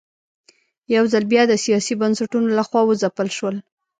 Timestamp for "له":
2.57-2.63